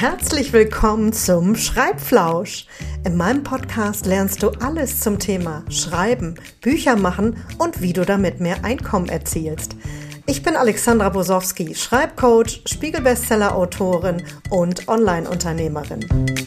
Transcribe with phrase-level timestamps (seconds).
[0.00, 2.64] Herzlich willkommen zum Schreibflausch.
[3.04, 8.40] In meinem Podcast lernst du alles zum Thema Schreiben, Bücher machen und wie du damit
[8.40, 9.76] mehr Einkommen erzielst.
[10.24, 16.39] Ich bin Alexandra Bosowski, Schreibcoach, Spiegelbestseller-Autorin und Online-Unternehmerin.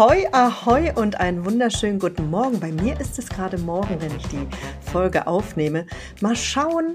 [0.00, 2.58] Ahoi, ahoi und einen wunderschönen guten Morgen.
[2.58, 4.48] Bei mir ist es gerade morgen, wenn ich die
[4.90, 5.84] Folge aufnehme.
[6.22, 6.94] Mal schauen,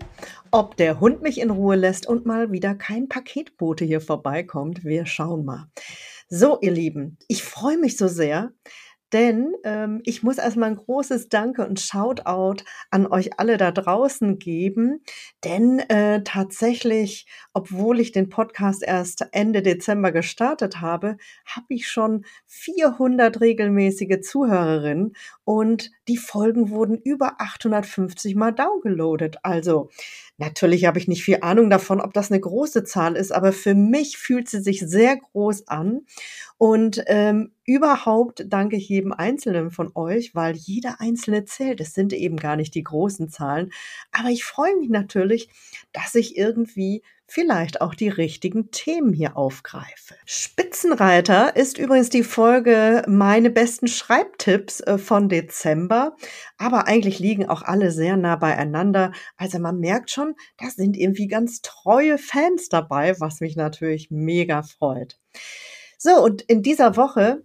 [0.49, 4.83] ob der Hund mich in Ruhe lässt und mal wieder kein Paketbote hier vorbeikommt.
[4.83, 5.67] Wir schauen mal.
[6.29, 8.53] So, ihr Lieben, ich freue mich so sehr,
[9.15, 14.39] denn ähm, ich muss erstmal ein großes Danke und Shoutout an euch alle da draußen
[14.39, 15.05] geben.
[15.45, 21.15] Denn äh, tatsächlich, obwohl ich den Podcast erst Ende Dezember gestartet habe,
[21.45, 25.15] habe ich schon 400 regelmäßige Zuhörerinnen
[25.45, 29.37] und die Folgen wurden über 850 Mal downgeloadet.
[29.43, 29.89] Also
[30.37, 33.73] Natürlich habe ich nicht viel Ahnung davon, ob das eine große Zahl ist, aber für
[33.73, 36.01] mich fühlt sie sich sehr groß an.
[36.57, 41.79] Und ähm, überhaupt danke ich jedem Einzelnen von euch, weil jeder Einzelne zählt.
[41.79, 43.71] Es sind eben gar nicht die großen Zahlen.
[44.11, 45.49] Aber ich freue mich natürlich,
[45.93, 50.15] dass ich irgendwie vielleicht auch die richtigen Themen hier aufgreife.
[50.25, 56.15] Spitzenreiter ist übrigens die Folge Meine besten Schreibtipps äh, von Dezember,
[56.57, 59.11] aber eigentlich liegen auch alle sehr nah beieinander.
[59.37, 64.63] Also man merkt schon, da sind irgendwie ganz treue Fans dabei, was mich natürlich mega
[64.63, 65.17] freut.
[65.97, 67.43] So, und in dieser Woche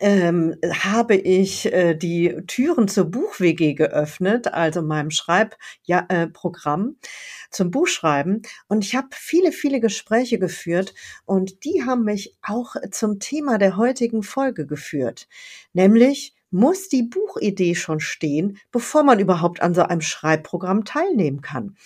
[0.00, 7.06] ähm, habe ich äh, die Türen zur Buch-WG geöffnet, also meinem Schreibprogramm äh,
[7.50, 8.42] zum Buchschreiben.
[8.68, 13.76] Und ich habe viele, viele Gespräche geführt und die haben mich auch zum Thema der
[13.76, 15.28] heutigen Folge geführt,
[15.72, 21.76] nämlich muss die Buchidee schon stehen, bevor man überhaupt an so einem Schreibprogramm teilnehmen kann.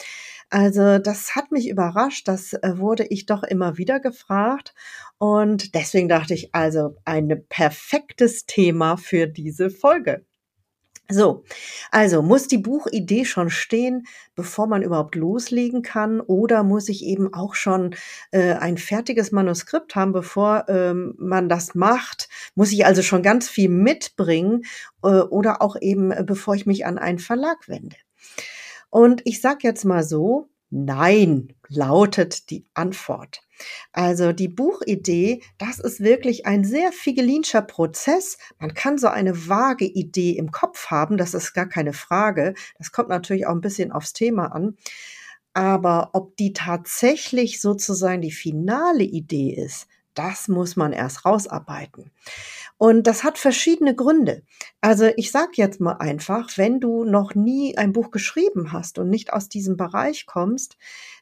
[0.50, 4.74] Also das hat mich überrascht, das äh, wurde ich doch immer wieder gefragt
[5.18, 10.24] und deswegen dachte ich, also ein perfektes Thema für diese Folge.
[11.08, 11.44] So,
[11.90, 14.06] also muss die Buchidee schon stehen,
[14.36, 17.96] bevor man überhaupt loslegen kann, oder muss ich eben auch schon
[18.30, 22.28] äh, ein fertiges Manuskript haben, bevor ähm, man das macht?
[22.54, 24.62] Muss ich also schon ganz viel mitbringen,
[25.02, 27.96] äh, oder auch eben, äh, bevor ich mich an einen Verlag wende?
[28.90, 33.40] Und ich sage jetzt mal so, nein, lautet die Antwort.
[33.92, 38.38] Also die Buchidee, das ist wirklich ein sehr figelinscher Prozess.
[38.58, 42.54] Man kann so eine vage Idee im Kopf haben, das ist gar keine Frage.
[42.78, 44.76] Das kommt natürlich auch ein bisschen aufs Thema an.
[45.52, 52.10] Aber ob die tatsächlich sozusagen die finale Idee ist, das muss man erst rausarbeiten.
[52.82, 54.42] Und das hat verschiedene Gründe.
[54.80, 59.10] Also ich sage jetzt mal einfach, wenn du noch nie ein Buch geschrieben hast und
[59.10, 60.78] nicht aus diesem Bereich kommst,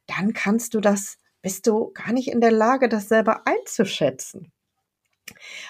[0.07, 4.53] dann kannst du das, bist du gar nicht in der Lage, das selber einzuschätzen.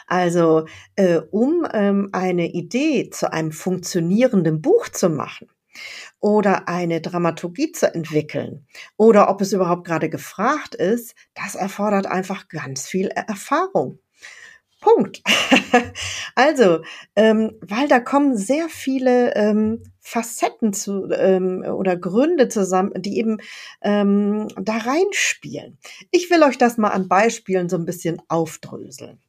[0.06, 0.66] Also
[0.96, 5.48] äh, um ähm, eine Idee zu einem funktionierenden Buch zu machen,
[6.20, 8.66] oder eine Dramaturgie zu entwickeln
[8.96, 14.00] oder ob es überhaupt gerade gefragt ist, das erfordert einfach ganz viel Erfahrung.
[14.80, 15.22] Punkt.
[16.34, 16.82] also,
[17.16, 23.38] ähm, weil da kommen sehr viele ähm, Facetten zu ähm, oder Gründe zusammen, die eben
[23.82, 25.78] ähm, da reinspielen.
[26.10, 29.20] Ich will euch das mal an Beispielen so ein bisschen aufdröseln.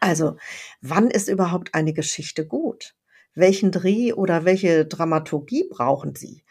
[0.00, 0.36] Also,
[0.82, 2.94] wann ist überhaupt eine Geschichte gut?
[3.38, 6.44] welchen Dreh oder welche Dramaturgie brauchen sie,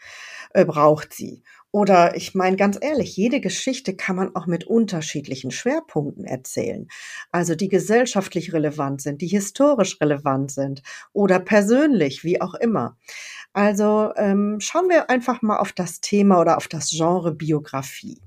[0.50, 1.42] äh, braucht sie.
[1.70, 6.88] Oder ich meine ganz ehrlich, jede Geschichte kann man auch mit unterschiedlichen Schwerpunkten erzählen.
[7.30, 12.96] Also die gesellschaftlich relevant sind, die historisch relevant sind oder persönlich, wie auch immer.
[13.52, 18.20] Also ähm, schauen wir einfach mal auf das Thema oder auf das Genre Biografie.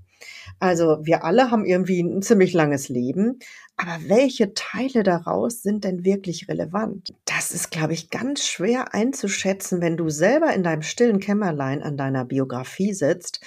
[0.61, 3.39] Also wir alle haben irgendwie ein ziemlich langes Leben,
[3.77, 7.09] aber welche Teile daraus sind denn wirklich relevant?
[7.25, 11.97] Das ist, glaube ich, ganz schwer einzuschätzen, wenn du selber in deinem stillen Kämmerlein an
[11.97, 13.41] deiner Biografie sitzt.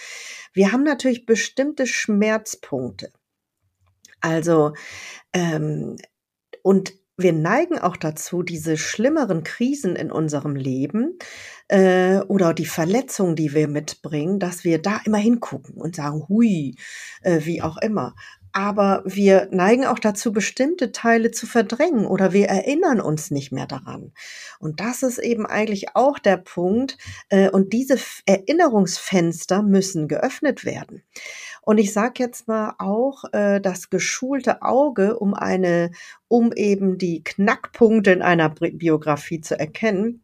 [0.53, 3.13] Wir haben natürlich bestimmte Schmerzpunkte.
[4.21, 4.73] Also,
[5.33, 5.97] ähm,
[6.63, 11.19] und wir neigen auch dazu, diese schlimmeren Krisen in unserem Leben
[11.69, 16.77] äh, oder die Verletzungen, die wir mitbringen, dass wir da immer hingucken und sagen, hui,
[17.23, 18.15] äh, wie auch immer.
[18.57, 23.67] Aber wir neigen auch dazu, bestimmte Teile zu verdrängen oder wir erinnern uns nicht mehr
[23.67, 24.13] daran.
[24.61, 26.97] Und das ist eben eigentlich auch der Punkt.
[27.31, 31.03] Äh, und diese Erinnerungsfenster müssen geöffnet werden.
[31.65, 35.91] Und ich sage jetzt mal auch, äh, das geschulte Auge, um eine,
[36.29, 40.23] um eben die Knackpunkte in einer Biografie zu erkennen,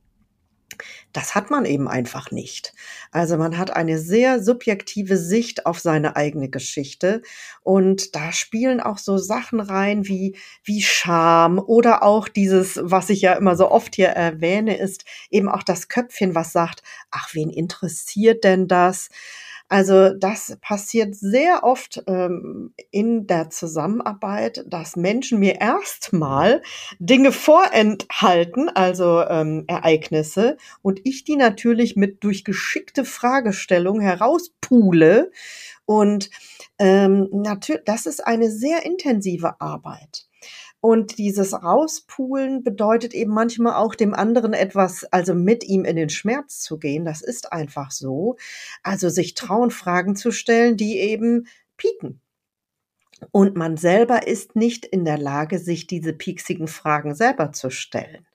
[1.13, 2.73] Das hat man eben einfach nicht.
[3.11, 7.23] Also man hat eine sehr subjektive Sicht auf seine eigene Geschichte
[7.63, 13.23] und da spielen auch so Sachen rein wie, wie Scham oder auch dieses, was ich
[13.23, 17.51] ja immer so oft hier erwähne, ist eben auch das Köpfchen, was sagt, ach, wen
[17.51, 19.09] interessiert denn das?
[19.71, 26.61] Also das passiert sehr oft ähm, in der Zusammenarbeit, dass Menschen mir erstmal
[26.99, 35.31] Dinge vorenthalten, also ähm, Ereignisse, und ich die natürlich mit durch geschickte Fragestellung herauspule.
[35.87, 36.31] Und
[36.81, 40.27] ähm, natürlich, das ist eine sehr intensive Arbeit.
[40.81, 46.09] Und dieses Rauspulen bedeutet eben manchmal auch dem anderen etwas, also mit ihm in den
[46.09, 47.05] Schmerz zu gehen.
[47.05, 48.37] Das ist einfach so.
[48.83, 51.47] Also sich trauen, Fragen zu stellen, die eben
[51.77, 52.21] pieken.
[53.31, 58.27] Und man selber ist nicht in der Lage, sich diese pieksigen Fragen selber zu stellen.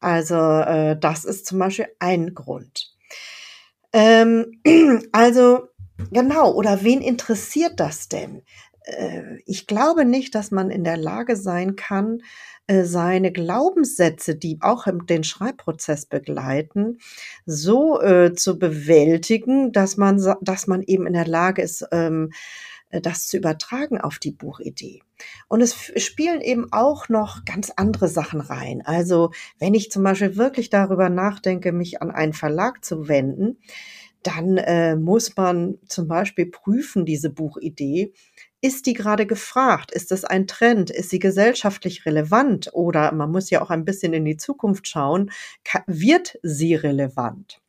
[0.00, 2.94] Also äh, das ist zum Beispiel ein Grund.
[3.92, 4.60] Ähm,
[5.12, 5.68] also
[6.10, 8.42] genau, oder wen interessiert das denn?
[8.88, 12.22] Äh, ich glaube nicht, dass man in der Lage sein kann,
[12.66, 16.98] äh, seine Glaubenssätze, die auch den Schreibprozess begleiten,
[17.46, 22.30] so äh, zu bewältigen, dass man, dass man eben in der Lage ist, ähm,
[22.90, 25.02] das zu übertragen auf die Buchidee.
[25.48, 28.80] Und es spielen eben auch noch ganz andere Sachen rein.
[28.82, 33.58] Also wenn ich zum Beispiel wirklich darüber nachdenke, mich an einen Verlag zu wenden,
[34.22, 38.12] dann äh, muss man zum Beispiel prüfen, diese Buchidee,
[38.60, 39.92] ist die gerade gefragt?
[39.92, 40.90] Ist das ein Trend?
[40.90, 42.70] Ist sie gesellschaftlich relevant?
[42.72, 45.30] Oder man muss ja auch ein bisschen in die Zukunft schauen,
[45.86, 47.60] wird sie relevant?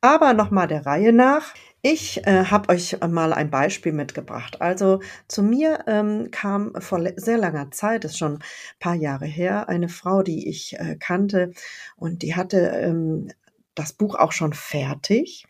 [0.00, 1.54] Aber nochmal der Reihe nach.
[1.82, 4.60] Ich äh, habe euch mal ein Beispiel mitgebracht.
[4.60, 8.44] Also zu mir ähm, kam vor sehr langer Zeit, ist schon ein
[8.80, 11.52] paar Jahre her, eine Frau, die ich äh, kannte
[11.96, 13.30] und die hatte ähm,
[13.74, 15.46] das Buch auch schon fertig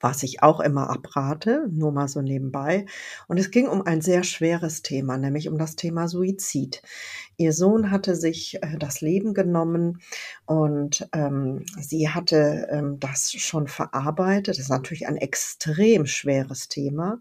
[0.00, 2.86] was ich auch immer abrate, nur mal so nebenbei.
[3.28, 6.82] Und es ging um ein sehr schweres Thema, nämlich um das Thema Suizid.
[7.38, 10.00] Ihr Sohn hatte sich äh, das Leben genommen
[10.46, 14.48] und ähm, sie hatte ähm, das schon verarbeitet.
[14.48, 17.20] Das ist natürlich ein extrem schweres Thema.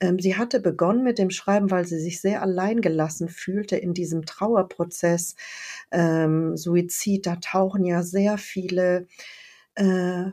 [0.00, 4.24] Ähm, sie hatte begonnen mit dem Schreiben, weil sie sich sehr alleingelassen fühlte in diesem
[4.24, 5.36] Trauerprozess.
[5.90, 9.06] Ähm, Suizid, da tauchen ja sehr viele
[9.74, 10.30] äh,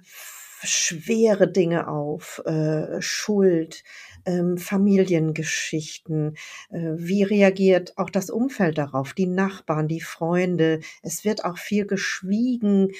[0.68, 3.84] schwere Dinge auf, äh, Schuld,
[4.26, 6.36] ähm, Familiengeschichten.
[6.70, 9.14] Äh, wie reagiert auch das Umfeld darauf?
[9.14, 10.82] Die Nachbarn, die Freunde.
[11.02, 12.92] Es wird auch viel geschwiegen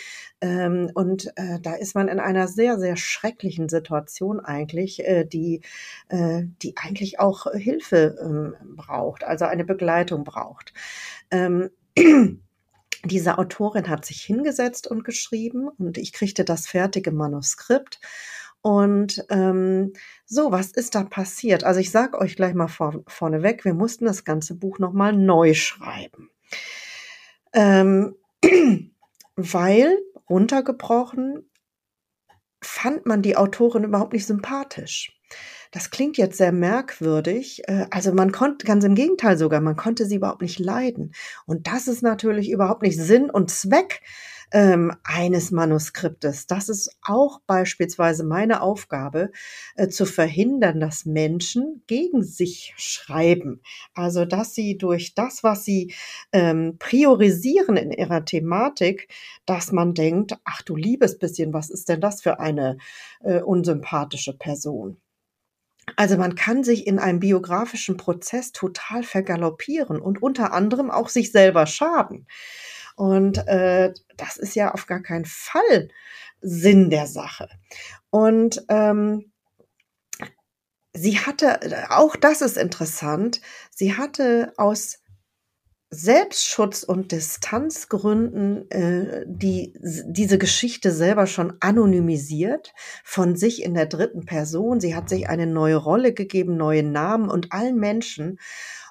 [0.42, 5.62] ähm, und äh, da ist man in einer sehr, sehr schrecklichen Situation eigentlich, äh, die,
[6.10, 10.74] äh, die eigentlich auch Hilfe ähm, braucht, also eine Begleitung braucht.
[11.32, 11.70] Ähm,
[13.08, 18.00] diese Autorin hat sich hingesetzt und geschrieben und ich kriegte das fertige Manuskript.
[18.62, 19.94] Und ähm,
[20.26, 21.64] so, was ist da passiert?
[21.64, 25.54] Also ich sage euch gleich mal vor, vorneweg, wir mussten das ganze Buch nochmal neu
[25.54, 26.30] schreiben.
[27.54, 28.16] Ähm,
[29.36, 29.98] weil,
[30.30, 31.50] runtergebrochen,
[32.62, 35.17] fand man die Autorin überhaupt nicht sympathisch.
[35.72, 37.64] Das klingt jetzt sehr merkwürdig.
[37.68, 41.14] Äh, also man konnte, ganz im Gegenteil sogar, man konnte sie überhaupt nicht leiden.
[41.46, 44.02] Und das ist natürlich überhaupt nicht Sinn und Zweck
[44.52, 46.48] ähm, eines Manuskriptes.
[46.48, 49.32] Das ist auch beispielsweise meine Aufgabe,
[49.76, 53.62] äh, zu verhindern, dass Menschen gegen sich schreiben.
[53.94, 55.94] Also dass sie durch das, was sie
[56.32, 59.10] ähm, priorisieren in ihrer Thematik,
[59.46, 62.78] dass man denkt, ach du liebes bisschen, was ist denn das für eine
[63.22, 64.98] äh, unsympathische Person?
[65.96, 71.32] Also man kann sich in einem biografischen Prozess total vergaloppieren und unter anderem auch sich
[71.32, 72.28] selber schaden.
[72.96, 75.90] Und äh, das ist ja auf gar keinen Fall
[76.42, 77.50] Sinn der Sache.
[78.10, 79.32] Und ähm,
[80.94, 83.42] sie hatte, auch das ist interessant,
[83.72, 85.00] sie hatte aus
[85.90, 92.74] Selbstschutz und Distanzgründen äh, die, diese Geschichte selber schon anonymisiert
[93.06, 94.82] von sich in der dritten Person.
[94.82, 98.38] Sie hat sich eine neue Rolle gegeben, neue Namen und allen Menschen.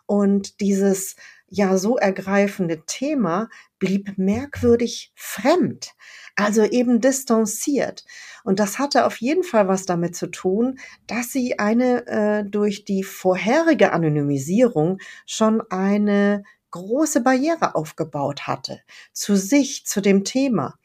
[0.06, 1.16] Und dieses
[1.48, 3.48] ja so ergreifende Thema
[3.78, 5.92] blieb merkwürdig fremd,
[6.34, 8.04] also eben distanziert.
[8.42, 12.84] Und das hatte auf jeden Fall was damit zu tun, dass sie eine äh, durch
[12.84, 18.80] die vorherige Anonymisierung schon eine große Barriere aufgebaut hatte
[19.12, 20.78] zu sich, zu dem Thema.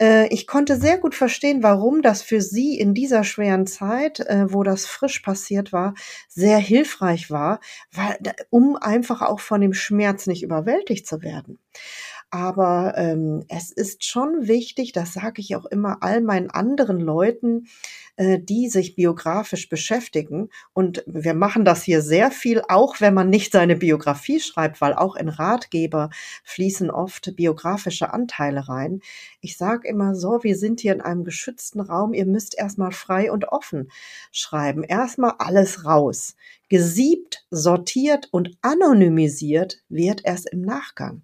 [0.00, 4.52] Äh, ich konnte sehr gut verstehen, warum das für sie in dieser schweren Zeit, äh,
[4.52, 5.94] wo das frisch passiert war,
[6.28, 7.60] sehr hilfreich war,
[7.92, 8.18] weil,
[8.50, 11.58] um einfach auch von dem Schmerz nicht überwältigt zu werden.
[12.30, 17.68] Aber ähm, es ist schon wichtig, das sage ich auch immer all meinen anderen Leuten,
[18.16, 20.48] äh, die sich biografisch beschäftigen.
[20.72, 24.94] Und wir machen das hier sehr viel, auch wenn man nicht seine Biografie schreibt, weil
[24.94, 26.10] auch in Ratgeber
[26.42, 29.00] fließen oft biografische Anteile rein.
[29.40, 33.30] Ich sage immer so, wir sind hier in einem geschützten Raum, ihr müsst erstmal frei
[33.30, 33.90] und offen
[34.32, 34.82] schreiben.
[34.82, 36.34] Erstmal alles raus.
[36.68, 41.22] Gesiebt, sortiert und anonymisiert wird erst im Nachgang.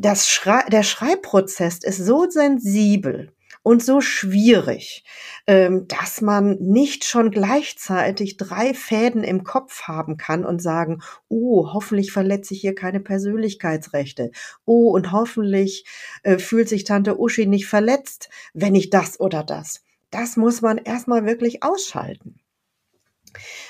[0.00, 3.32] Das Schrei der Schreibprozess ist so sensibel,
[3.68, 5.04] und so schwierig,
[5.46, 11.68] ähm, dass man nicht schon gleichzeitig drei Fäden im Kopf haben kann und sagen, oh,
[11.72, 14.30] hoffentlich verletze ich hier keine Persönlichkeitsrechte.
[14.64, 15.84] Oh, und hoffentlich
[16.22, 19.82] äh, fühlt sich Tante Uschi nicht verletzt, wenn ich das oder das.
[20.10, 22.40] Das muss man erstmal wirklich ausschalten.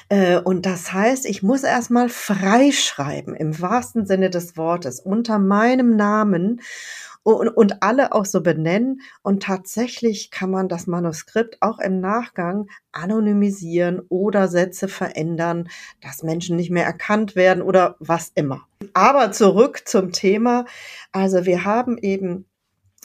[0.08, 5.96] Äh, und das heißt, ich muss erstmal freischreiben, im wahrsten Sinne des Wortes, unter meinem
[5.96, 6.60] Namen
[7.22, 9.02] und, und alle auch so benennen.
[9.22, 15.68] Und tatsächlich kann man das Manuskript auch im Nachgang anonymisieren oder Sätze verändern,
[16.00, 18.66] dass Menschen nicht mehr erkannt werden oder was immer.
[18.94, 20.64] Aber zurück zum Thema.
[21.12, 22.46] Also wir haben eben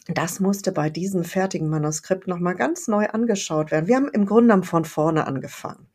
[0.07, 3.87] das musste bei diesem fertigen Manuskript nochmal ganz neu angeschaut werden.
[3.87, 5.87] Wir haben im Grunde von vorne angefangen.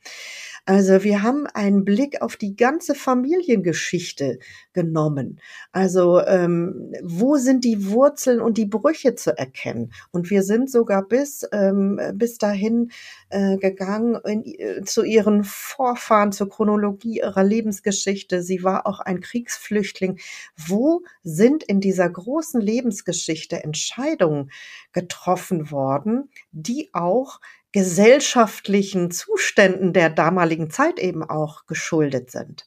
[0.68, 4.38] Also wir haben einen Blick auf die ganze Familiengeschichte
[4.74, 5.40] genommen.
[5.72, 9.94] Also ähm, wo sind die Wurzeln und die Brüche zu erkennen?
[10.10, 12.90] Und wir sind sogar bis ähm, bis dahin
[13.30, 18.42] äh, gegangen in, äh, zu ihren Vorfahren, zur Chronologie ihrer Lebensgeschichte.
[18.42, 20.18] Sie war auch ein Kriegsflüchtling.
[20.54, 24.50] Wo sind in dieser großen Lebensgeschichte Entscheidungen
[24.92, 27.40] getroffen worden, die auch
[27.72, 32.66] gesellschaftlichen Zuständen der damaligen Zeit eben auch geschuldet sind.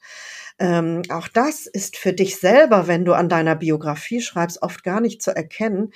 [0.59, 5.01] Ähm, auch das ist für dich selber, wenn du an deiner Biografie schreibst, oft gar
[5.01, 5.91] nicht zu erkennen.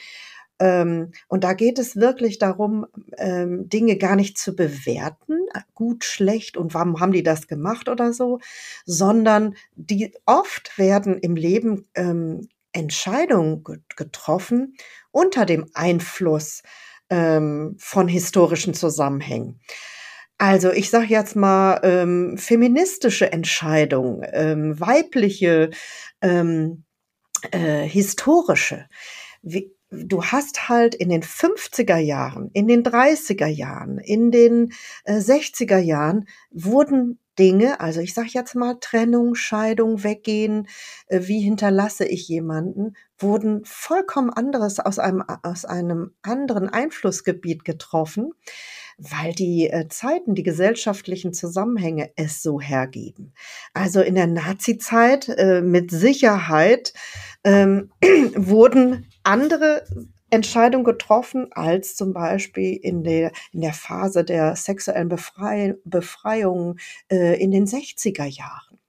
[0.57, 5.37] Ähm, und da geht es wirklich darum, ähm, Dinge gar nicht zu bewerten,
[5.73, 8.39] gut, schlecht und warum haben die das gemacht oder so,
[8.85, 13.63] sondern die oft werden im Leben ähm, Entscheidungen
[13.95, 14.75] getroffen
[15.11, 16.61] unter dem Einfluss
[17.09, 19.59] ähm, von historischen Zusammenhängen.
[20.37, 25.69] Also ich sage jetzt mal ähm, feministische Entscheidungen, ähm, weibliche,
[26.21, 26.83] ähm,
[27.51, 28.87] äh, historische.
[29.41, 34.73] Wie, du hast halt in den 50er Jahren, in den 30er Jahren, in den
[35.03, 40.67] äh, 60er Jahren wurden Dinge, also ich sage jetzt mal Trennung, Scheidung, Weggehen,
[41.07, 48.31] äh, wie hinterlasse ich jemanden, wurden vollkommen anderes aus einem, aus einem anderen Einflussgebiet getroffen,
[48.97, 53.33] weil die äh, Zeiten, die gesellschaftlichen Zusammenhänge es so hergeben.
[53.73, 56.93] Also in der Nazi-Zeit äh, mit Sicherheit
[57.43, 57.91] ähm,
[58.35, 59.85] wurden andere
[60.29, 66.77] Entscheidung getroffen als zum Beispiel in der, in der Phase der sexuellen Befrei Befreiung
[67.09, 68.79] äh, in den 60er Jahren.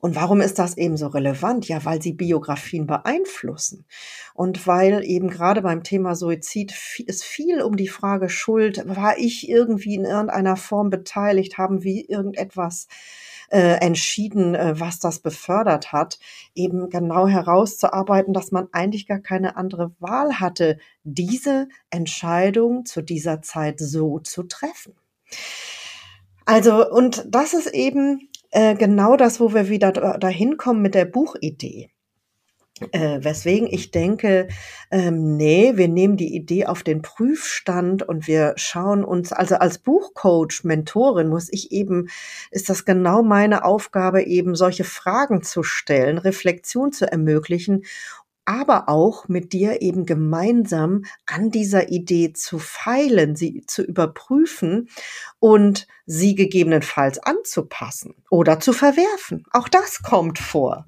[0.00, 1.68] Und warum ist das eben so relevant?
[1.68, 3.84] Ja, weil sie Biografien beeinflussen
[4.34, 6.74] und weil eben gerade beim Thema Suizid
[7.06, 12.08] es viel um die Frage Schuld, war ich irgendwie in irgendeiner Form beteiligt, haben wir
[12.08, 12.88] irgendetwas
[13.50, 16.18] äh, entschieden, äh, was das befördert hat,
[16.54, 23.42] eben genau herauszuarbeiten, dass man eigentlich gar keine andere Wahl hatte, diese Entscheidung zu dieser
[23.42, 24.94] Zeit so zu treffen.
[26.44, 31.04] Also, und das ist eben äh, genau das, wo wir wieder dahin kommen mit der
[31.04, 31.90] Buchidee.
[32.92, 34.48] Äh, weswegen ich denke,
[34.90, 39.78] ähm, nee, wir nehmen die Idee auf den Prüfstand und wir schauen uns, also als
[39.78, 42.08] Buchcoach, Mentorin muss ich eben,
[42.52, 47.82] ist das genau meine Aufgabe, eben solche Fragen zu stellen, Reflexion zu ermöglichen
[48.48, 54.88] aber auch mit dir eben gemeinsam an dieser Idee zu feilen, sie zu überprüfen
[55.38, 59.44] und sie gegebenenfalls anzupassen oder zu verwerfen.
[59.52, 60.86] Auch das kommt vor.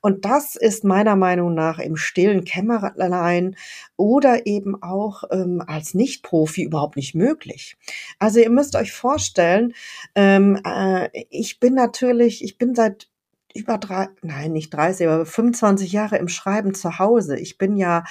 [0.00, 3.56] Und das ist meiner Meinung nach im stillen Kämmerlein
[3.98, 7.76] oder eben auch ähm, als Nicht-Profi überhaupt nicht möglich.
[8.18, 9.74] Also ihr müsst euch vorstellen,
[10.14, 13.08] ähm, äh, ich bin natürlich, ich bin seit
[13.54, 17.38] über drei, nein, nicht 30, aber 25 Jahre im Schreiben zu Hause.
[17.38, 18.04] Ich bin ja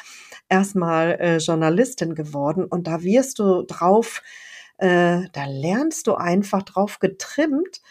[0.50, 4.22] erstmal äh, Journalistin geworden und da wirst du drauf,
[4.78, 7.82] äh, da lernst du einfach drauf getrimmt,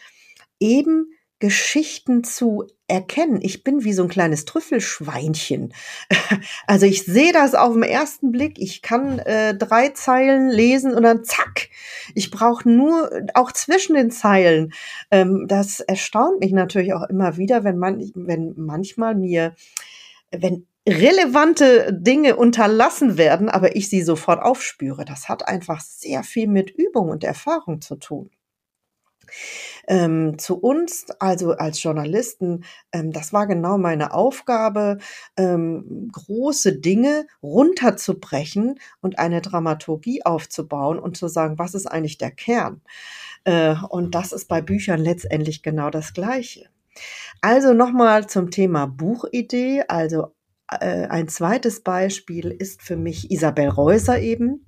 [0.58, 3.40] eben Geschichten zu erkennen.
[3.42, 5.74] Ich bin wie so ein kleines Trüffelschweinchen.
[6.68, 8.58] Also ich sehe das auf den ersten Blick.
[8.58, 11.68] Ich kann äh, drei Zeilen lesen und dann zack.
[12.14, 14.72] Ich brauche nur auch zwischen den Zeilen.
[15.10, 19.56] Ähm, das erstaunt mich natürlich auch immer wieder, wenn man, wenn manchmal mir
[20.30, 25.04] wenn relevante Dinge unterlassen werden, aber ich sie sofort aufspüre.
[25.04, 28.30] Das hat einfach sehr viel mit Übung und Erfahrung zu tun.
[29.88, 34.98] Ähm, zu uns, also als Journalisten, ähm, das war genau meine Aufgabe,
[35.36, 42.30] ähm, große Dinge runterzubrechen und eine Dramaturgie aufzubauen und zu sagen, was ist eigentlich der
[42.30, 42.80] Kern?
[43.44, 46.68] Äh, und das ist bei Büchern letztendlich genau das Gleiche.
[47.40, 49.84] Also nochmal zum Thema Buchidee.
[49.88, 50.34] Also
[50.68, 54.66] äh, ein zweites Beispiel ist für mich Isabel Reuser eben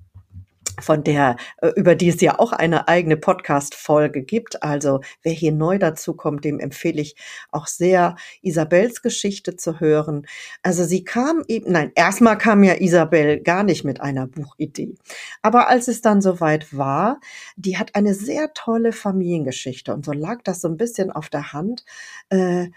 [0.79, 4.63] von der, äh, über die es ja auch eine eigene Podcast-Folge gibt.
[4.63, 7.15] Also wer hier neu dazu kommt, dem empfehle ich
[7.51, 10.25] auch sehr, Isabels Geschichte zu hören.
[10.63, 14.95] Also sie kam eben, nein, erstmal kam ja Isabel gar nicht mit einer Buchidee.
[15.41, 17.19] Aber als es dann soweit war,
[17.55, 21.53] die hat eine sehr tolle Familiengeschichte und so lag das so ein bisschen auf der
[21.53, 21.85] Hand,
[22.29, 22.67] äh,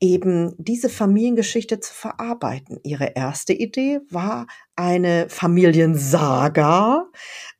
[0.00, 2.78] eben diese Familiengeschichte zu verarbeiten.
[2.82, 4.46] Ihre erste Idee war
[4.76, 7.06] eine Familiensaga.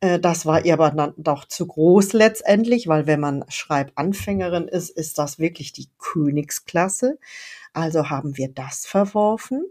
[0.01, 4.89] Äh, das war ihr aber dann doch zu groß letztendlich, weil wenn man Schreibanfängerin ist,
[4.89, 7.17] ist das wirklich die Königsklasse.
[7.75, 9.65] Also haben wir das verworfen.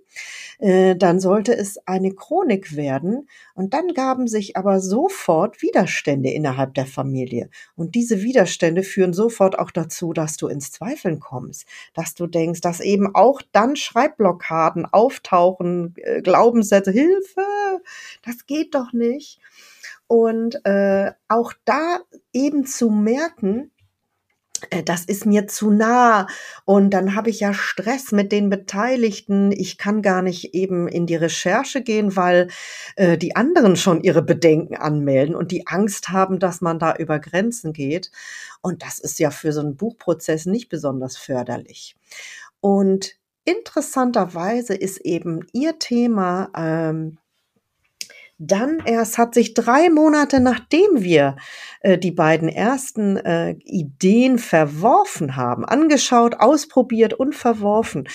[0.58, 3.28] Äh, dann sollte es eine Chronik werden.
[3.54, 7.48] Und dann gaben sich aber sofort Widerstände innerhalb der Familie.
[7.76, 12.60] Und diese Widerstände führen sofort auch dazu, dass du ins Zweifeln kommst, dass du denkst,
[12.60, 17.80] dass eben auch dann Schreibblockaden auftauchen, äh, Glaubenssätze, Hilfe,
[18.22, 19.40] das geht doch nicht.
[20.06, 22.00] Und äh, auch da
[22.34, 23.70] eben zu merken,
[24.84, 26.26] das ist mir zu nah
[26.64, 29.52] und dann habe ich ja Stress mit den Beteiligten.
[29.52, 32.48] Ich kann gar nicht eben in die Recherche gehen, weil
[32.96, 37.18] äh, die anderen schon ihre Bedenken anmelden und die Angst haben, dass man da über
[37.18, 38.10] Grenzen geht.
[38.62, 41.96] Und das ist ja für so einen Buchprozess nicht besonders förderlich.
[42.60, 47.18] Und interessanterweise ist eben ihr Thema ähm,
[48.38, 51.36] dann erst hat sich drei Monate nachdem wir
[51.80, 58.08] äh, die beiden ersten äh, Ideen verworfen haben, angeschaut, ausprobiert und verworfen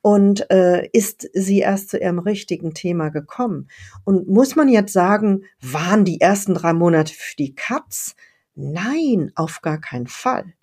[0.00, 3.68] und äh, ist sie erst zu ihrem richtigen Thema gekommen.
[4.04, 8.14] Und muss man jetzt sagen, waren die ersten drei Monate für die Katz?
[8.54, 10.54] Nein, auf gar keinen Fall.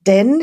[0.00, 0.42] Denn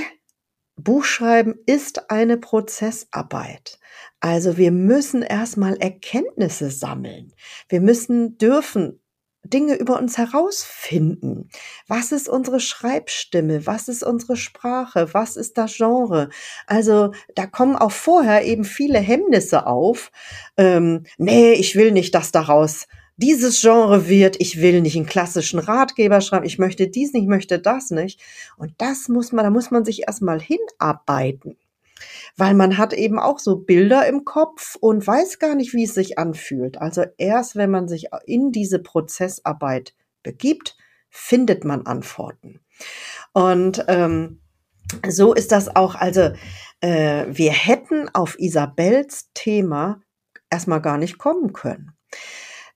[0.84, 3.80] Buchschreiben ist eine Prozessarbeit.
[4.20, 7.34] Also wir müssen erstmal Erkenntnisse sammeln.
[7.70, 9.02] Wir müssen dürfen
[9.44, 11.50] Dinge über uns herausfinden.
[11.88, 13.66] Was ist unsere Schreibstimme?
[13.66, 15.14] Was ist unsere Sprache?
[15.14, 16.30] Was ist das Genre?
[16.68, 20.12] Also da kommen auch vorher eben viele Hemmnisse auf.
[20.58, 22.88] Ähm, nee, ich will nicht, dass daraus
[23.22, 27.30] dieses Genre wird, ich will nicht einen klassischen Ratgeber schreiben, ich möchte dies nicht, ich
[27.30, 28.20] möchte das nicht.
[28.58, 31.58] Und das muss man, da muss man sich erstmal hinarbeiten
[32.38, 35.94] weil man hat eben auch so Bilder im Kopf und weiß gar nicht, wie es
[35.94, 36.80] sich anfühlt.
[36.80, 40.78] Also erst wenn man sich in diese Prozessarbeit begibt,
[41.10, 42.62] findet man Antworten.
[43.34, 44.40] Und ähm,
[45.08, 45.96] so ist das auch.
[45.96, 46.32] Also
[46.82, 50.02] äh, wir hätten auf Isabels Thema
[50.50, 51.92] erstmal gar nicht kommen können.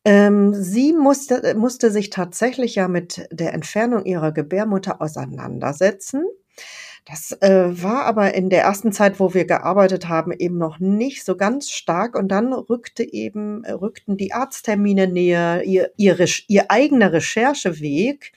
[0.05, 6.25] Ähm, sie musste, musste sich tatsächlich ja mit der Entfernung ihrer Gebärmutter auseinandersetzen.
[7.05, 11.23] Das äh, war aber in der ersten Zeit, wo wir gearbeitet haben, eben noch nicht
[11.23, 12.15] so ganz stark.
[12.15, 18.31] Und dann rückte eben, äh, rückten die Arzttermine näher, ihr, ihr, ihr eigener Rechercheweg.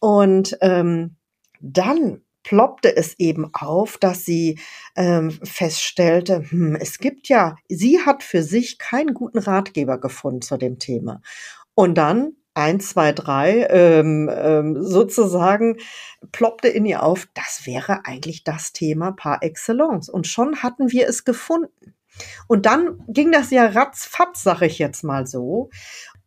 [0.00, 1.16] Und ähm,
[1.60, 4.60] dann ploppte es eben auf, dass sie
[4.94, 10.56] ähm, feststellte, hm, es gibt ja, sie hat für sich keinen guten Ratgeber gefunden zu
[10.56, 11.20] dem Thema.
[11.74, 15.78] Und dann eins, zwei, drei ähm, ähm, sozusagen
[16.30, 20.08] ploppte in ihr auf, das wäre eigentlich das Thema par excellence.
[20.08, 21.94] Und schon hatten wir es gefunden.
[22.46, 25.70] Und dann ging das ja ratzfatz, sag ich jetzt mal so.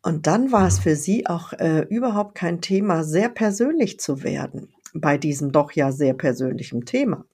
[0.01, 4.67] Und dann war es für sie auch äh, überhaupt kein Thema, sehr persönlich zu werden
[4.93, 7.25] bei diesem doch ja sehr persönlichen Thema.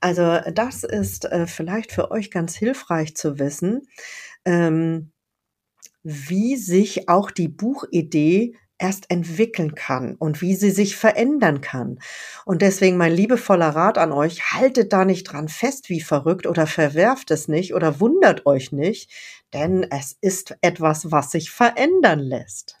[0.00, 3.88] Also das ist äh, vielleicht für euch ganz hilfreich zu wissen.
[4.44, 5.10] Ähm,
[6.04, 11.98] wie sich auch die Buchidee erst entwickeln kann und wie sie sich verändern kann.
[12.44, 16.66] Und deswegen mein liebevoller Rat an euch, haltet da nicht dran fest wie verrückt oder
[16.66, 19.10] verwerft es nicht oder wundert euch nicht,
[19.52, 22.80] denn es ist etwas, was sich verändern lässt.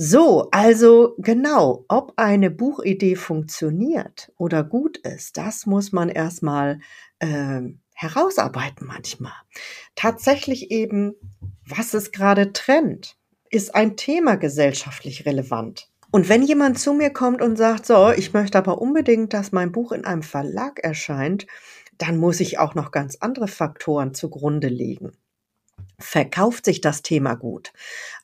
[0.00, 6.78] So, also genau, ob eine Buchidee funktioniert oder gut ist, das muss man erstmal
[7.18, 7.62] äh,
[7.94, 9.32] herausarbeiten manchmal.
[9.96, 11.14] Tatsächlich eben,
[11.66, 13.16] was es gerade trennt,
[13.50, 15.90] ist ein Thema gesellschaftlich relevant.
[16.12, 19.72] Und wenn jemand zu mir kommt und sagt, so, ich möchte aber unbedingt, dass mein
[19.72, 21.48] Buch in einem Verlag erscheint,
[21.98, 25.10] dann muss ich auch noch ganz andere Faktoren zugrunde legen
[25.98, 27.72] verkauft sich das Thema gut.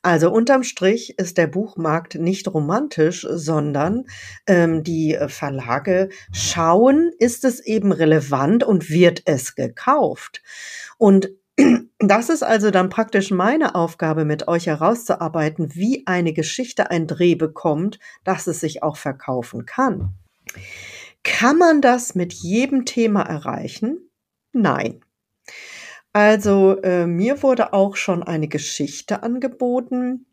[0.01, 4.05] Also unterm Strich ist der Buchmarkt nicht romantisch, sondern
[4.47, 10.41] ähm, die Verlage schauen, ist es eben relevant und wird es gekauft.
[10.97, 11.29] Und
[11.99, 17.35] das ist also dann praktisch meine Aufgabe, mit euch herauszuarbeiten, wie eine Geschichte ein Dreh
[17.35, 20.13] bekommt, dass es sich auch verkaufen kann.
[21.23, 24.09] Kann man das mit jedem Thema erreichen?
[24.53, 25.01] Nein.
[26.15, 30.25] Also, äh, mir wurde auch schon eine Geschichte angeboten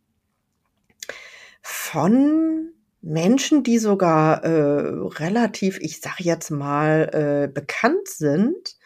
[1.63, 4.49] von Menschen, die sogar, äh,
[5.23, 7.11] relativ, ich sage jetzt mal,
[7.49, 8.77] äh, bekannt sind,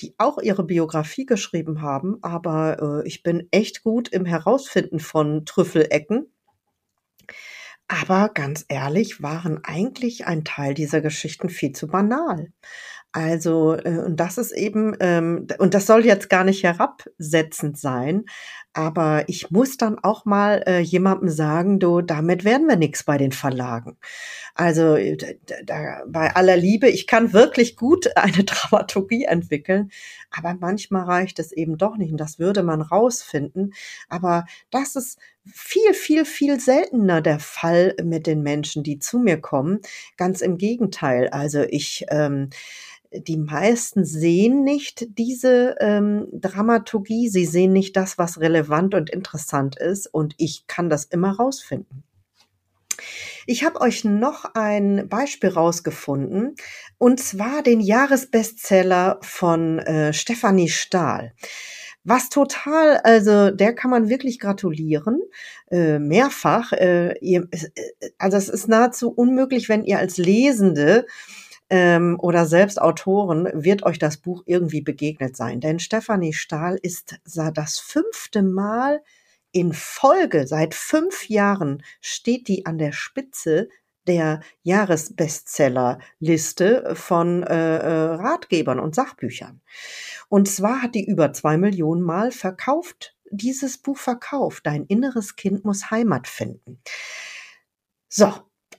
[0.00, 5.44] die auch ihre Biografie geschrieben haben, aber, äh, ich bin echt gut im Herausfinden von
[5.46, 6.26] Trüffelecken.
[7.92, 12.52] Aber ganz ehrlich, waren eigentlich ein Teil dieser Geschichten viel zu banal.
[13.10, 18.26] Also, äh, und das ist eben, ähm, und das soll jetzt gar nicht herabsetzend sein,
[18.72, 23.18] aber ich muss dann auch mal äh, jemandem sagen, du, damit werden wir nichts bei
[23.18, 23.98] den Verlagen.
[24.54, 25.16] Also äh,
[25.64, 29.90] da, bei aller Liebe, ich kann wirklich gut eine Dramaturgie entwickeln,
[30.30, 33.74] aber manchmal reicht es eben doch nicht und das würde man rausfinden.
[34.08, 39.40] Aber das ist viel, viel, viel seltener der Fall mit den Menschen, die zu mir
[39.40, 39.80] kommen.
[40.16, 41.28] Ganz im Gegenteil.
[41.28, 42.50] Also ich ähm,
[43.12, 49.76] die meisten sehen nicht diese ähm, Dramaturgie, sie sehen nicht das, was relevant und interessant
[49.76, 52.04] ist und ich kann das immer rausfinden.
[53.46, 56.54] Ich habe euch noch ein Beispiel rausgefunden
[56.98, 61.32] und zwar den Jahresbestseller von äh, Stefanie Stahl.
[62.04, 65.20] Was total, also der kann man wirklich gratulieren,
[65.70, 66.72] äh, mehrfach.
[66.72, 71.06] Äh, ihr, äh, also es ist nahezu unmöglich, wenn ihr als Lesende
[71.68, 75.60] ähm, oder selbst Autoren wird euch das Buch irgendwie begegnet sein.
[75.60, 77.20] Denn Stefanie Stahl ist
[77.54, 79.02] das fünfte Mal
[79.52, 83.68] in Folge, seit fünf Jahren steht die an der Spitze
[84.06, 89.60] der Jahresbestsellerliste von äh, äh, Ratgebern und Sachbüchern.
[90.28, 94.66] Und zwar hat die über zwei Millionen Mal verkauft, dieses Buch verkauft.
[94.66, 96.82] Dein inneres Kind muss Heimat finden.
[98.08, 98.32] So,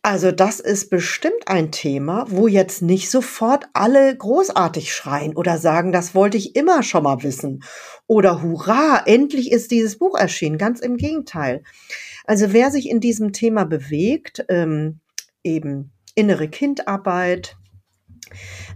[0.03, 5.91] also das ist bestimmt ein Thema, wo jetzt nicht sofort alle großartig schreien oder sagen,
[5.91, 7.63] das wollte ich immer schon mal wissen.
[8.07, 10.57] Oder hurra, endlich ist dieses Buch erschienen.
[10.57, 11.63] Ganz im Gegenteil.
[12.25, 15.01] Also wer sich in diesem Thema bewegt, ähm,
[15.43, 17.57] eben innere Kindarbeit,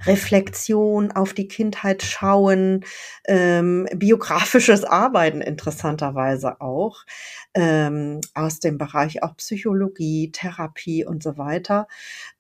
[0.06, 2.84] Reflexion auf die Kindheit schauen,
[3.25, 7.06] ähm, biografisches Arbeiten interessanterweise auch,
[7.54, 11.88] ähm, aus dem Bereich auch Psychologie, Therapie und so weiter.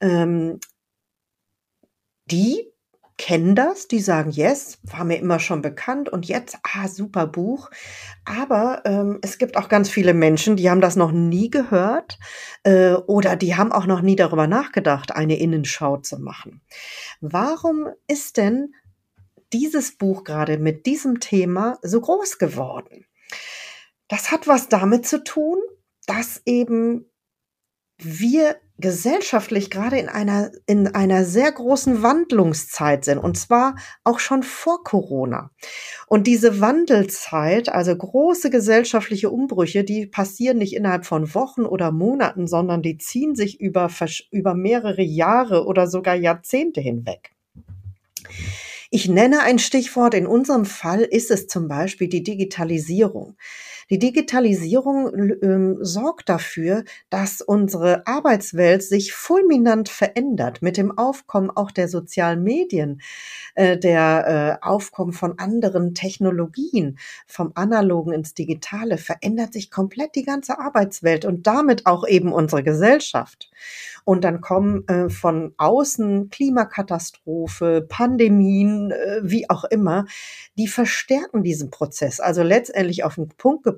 [0.01, 0.59] Ähm,
[2.25, 2.74] die
[3.17, 7.69] kennen das, die sagen, yes, war mir immer schon bekannt und jetzt, ah, super Buch.
[8.25, 12.19] Aber ähm, es gibt auch ganz viele Menschen, die haben das noch nie gehört
[12.63, 16.61] äh, oder die haben auch noch nie darüber nachgedacht, eine Innenschau zu machen.
[17.21, 18.73] Warum ist denn
[19.53, 23.05] dieses Buch gerade mit diesem Thema so groß geworden?
[24.09, 25.57] Das hat was damit zu tun,
[26.05, 27.09] dass eben
[27.97, 34.43] wir gesellschaftlich gerade in einer, in einer sehr großen Wandlungszeit sind und zwar auch schon
[34.43, 35.51] vor Corona.
[36.07, 42.47] Und diese Wandelzeit, also große gesellschaftliche Umbrüche, die passieren nicht innerhalb von Wochen oder Monaten,
[42.47, 43.89] sondern die ziehen sich über,
[44.31, 47.31] über mehrere Jahre oder sogar Jahrzehnte hinweg.
[48.91, 50.13] Ich nenne ein Stichwort.
[50.13, 53.35] In unserem Fall ist es zum Beispiel die Digitalisierung.
[53.91, 61.69] Die Digitalisierung ähm, sorgt dafür, dass unsere Arbeitswelt sich fulminant verändert mit dem Aufkommen auch
[61.69, 63.01] der sozialen Medien,
[63.53, 70.23] äh, der äh, Aufkommen von anderen Technologien, vom Analogen ins Digitale, verändert sich komplett die
[70.23, 73.51] ganze Arbeitswelt und damit auch eben unsere Gesellschaft.
[74.03, 80.05] Und dann kommen äh, von außen Klimakatastrophe, Pandemien, äh, wie auch immer,
[80.57, 82.19] die verstärken diesen Prozess.
[82.19, 83.74] Also letztendlich auf den Punkt gebracht,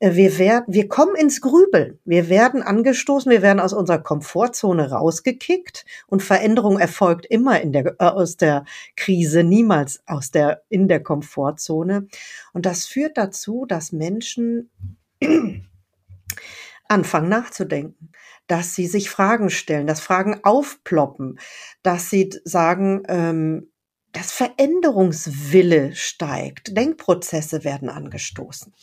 [0.00, 1.98] äh, wir werden, wir kommen ins Grübeln.
[2.04, 7.86] Wir werden angestoßen, wir werden aus unserer Komfortzone rausgekickt und Veränderung erfolgt immer in der,
[7.98, 8.64] äh, aus der
[8.96, 12.08] Krise, niemals aus der, in der Komfortzone.
[12.52, 14.70] Und das führt dazu, dass Menschen
[16.88, 18.12] anfangen nachzudenken,
[18.46, 21.38] dass sie sich Fragen stellen, dass Fragen aufploppen,
[21.82, 23.70] dass sie sagen, ähm,
[24.18, 28.74] dass Veränderungswille steigt, Denkprozesse werden angestoßen.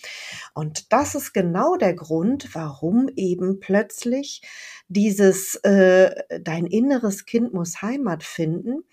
[0.53, 4.41] Und das ist genau der Grund, warum eben plötzlich
[4.87, 8.85] dieses äh, dein inneres Kind muss Heimat finden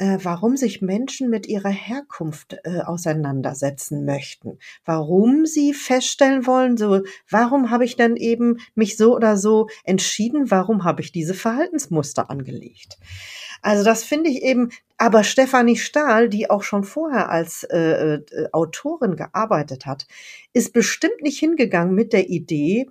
[0.00, 7.02] äh, warum sich Menschen mit ihrer Herkunft äh, auseinandersetzen möchten, warum sie feststellen wollen, so,
[7.28, 12.30] warum habe ich denn eben mich so oder so entschieden, warum habe ich diese Verhaltensmuster
[12.30, 12.98] angelegt.
[13.62, 18.48] Also das finde ich eben, aber Stefanie Stahl, die auch schon vorher als äh, äh,
[18.52, 20.06] Autorin gearbeitet hat,
[20.52, 22.88] ist bestimmt nicht hingegangen mit der Idee.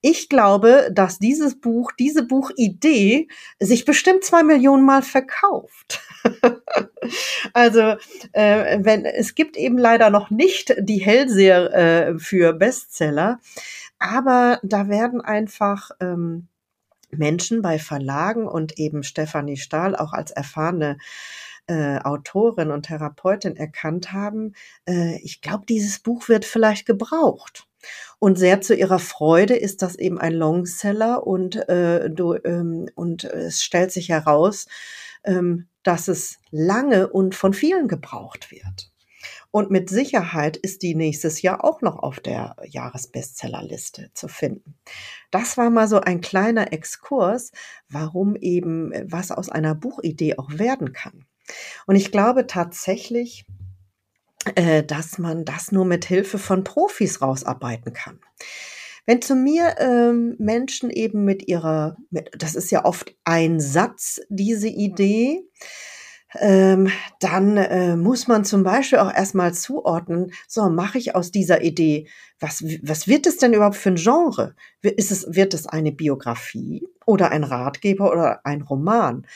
[0.00, 3.28] Ich glaube, dass dieses Buch, diese Buchidee
[3.60, 6.00] sich bestimmt zwei Millionen Mal verkauft.
[7.52, 7.94] also
[8.32, 13.40] äh, wenn es gibt eben leider noch nicht die Hellseher äh, für Bestseller,
[13.98, 16.48] aber da werden einfach ähm,
[17.12, 20.98] Menschen bei Verlagen und eben Stefanie Stahl auch als erfahrene
[21.66, 24.54] äh, Autorin und Therapeutin erkannt haben,
[24.88, 27.66] äh, ich glaube, dieses Buch wird vielleicht gebraucht.
[28.18, 33.24] Und sehr zu ihrer Freude ist das eben ein Longseller und, äh, du, ähm, und
[33.24, 34.66] es stellt sich heraus,
[35.24, 38.91] ähm, dass es lange und von vielen gebraucht wird.
[39.52, 44.78] Und mit Sicherheit ist die nächstes Jahr auch noch auf der Jahresbestsellerliste zu finden.
[45.30, 47.52] Das war mal so ein kleiner Exkurs,
[47.88, 51.26] warum eben was aus einer Buchidee auch werden kann.
[51.86, 53.44] Und ich glaube tatsächlich,
[54.54, 58.20] äh, dass man das nur mit Hilfe von Profis rausarbeiten kann.
[59.04, 64.20] Wenn zu mir ähm, Menschen eben mit ihrer, mit, das ist ja oft ein Satz,
[64.30, 65.42] diese Idee,
[66.38, 66.90] ähm,
[67.20, 72.08] dann äh, muss man zum Beispiel auch erstmal zuordnen, so mache ich aus dieser Idee,
[72.40, 74.54] was, was wird es denn überhaupt für ein Genre?
[74.82, 79.26] Ist es, wird es eine Biografie oder ein Ratgeber oder ein Roman?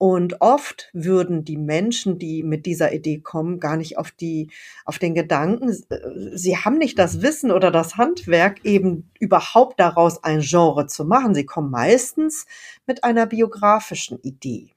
[0.00, 4.52] Und oft würden die Menschen, die mit dieser Idee kommen, gar nicht auf die,
[4.84, 10.22] auf den Gedanken, äh, sie haben nicht das Wissen oder das Handwerk, eben überhaupt daraus
[10.22, 11.34] ein Genre zu machen.
[11.34, 12.46] Sie kommen meistens
[12.86, 14.70] mit einer biografischen Idee.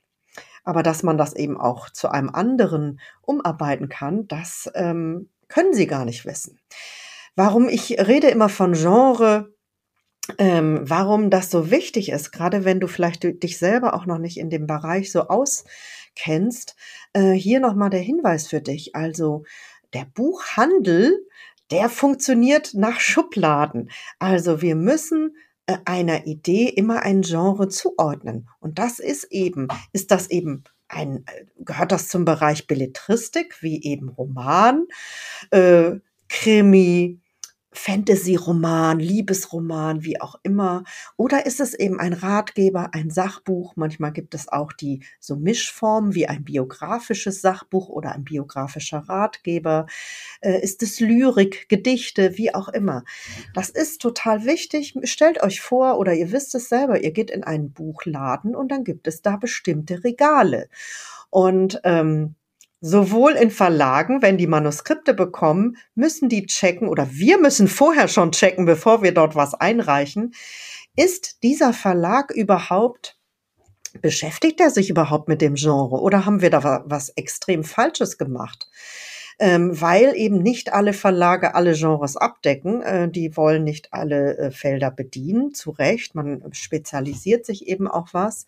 [0.63, 5.87] Aber dass man das eben auch zu einem anderen umarbeiten kann, das ähm, können sie
[5.87, 6.59] gar nicht wissen.
[7.35, 9.53] Warum ich rede immer von Genre,
[10.37, 14.37] ähm, warum das so wichtig ist, gerade wenn du vielleicht dich selber auch noch nicht
[14.37, 16.75] in dem Bereich so auskennst,
[17.13, 18.95] äh, hier nochmal der Hinweis für dich.
[18.95, 19.43] Also
[19.93, 21.25] der Buchhandel,
[21.71, 23.89] der funktioniert nach Schubladen.
[24.19, 25.35] Also wir müssen
[25.85, 28.49] einer Idee immer ein Genre zuordnen.
[28.59, 33.81] Und das ist eben, ist das eben ein, äh, gehört das zum Bereich Belletristik, wie
[33.83, 34.87] eben Roman,
[35.51, 35.93] äh,
[36.27, 37.19] Krimi,
[37.73, 40.83] Fantasy-Roman, Liebesroman, wie auch immer.
[41.15, 43.75] Oder ist es eben ein Ratgeber, ein Sachbuch?
[43.75, 49.85] Manchmal gibt es auch die so Mischformen wie ein biografisches Sachbuch oder ein biografischer Ratgeber.
[50.41, 53.03] Äh, ist es Lyrik, Gedichte, wie auch immer?
[53.53, 54.93] Das ist total wichtig.
[55.03, 58.83] Stellt euch vor, oder ihr wisst es selber, ihr geht in einen Buchladen und dann
[58.83, 60.67] gibt es da bestimmte Regale.
[61.29, 62.35] Und ähm,
[62.83, 68.31] Sowohl in Verlagen, wenn die Manuskripte bekommen, müssen die checken oder wir müssen vorher schon
[68.31, 70.33] checken, bevor wir dort was einreichen.
[70.95, 73.19] Ist dieser Verlag überhaupt,
[74.01, 78.67] beschäftigt er sich überhaupt mit dem Genre oder haben wir da was extrem Falsches gemacht?
[79.43, 82.83] Ähm, weil eben nicht alle Verlage alle Genres abdecken.
[82.83, 86.13] Äh, die wollen nicht alle äh, Felder bedienen, zu Recht.
[86.13, 88.45] Man spezialisiert sich eben auch was.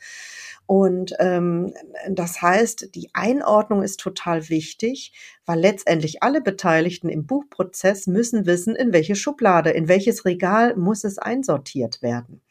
[0.68, 1.74] Und ähm,
[2.08, 5.14] das heißt, die Einordnung ist total wichtig,
[5.48, 11.04] weil letztendlich alle Beteiligten im Buchprozess müssen wissen, in welche Schublade, in welches Regal muss
[11.06, 12.42] es einsortiert werden.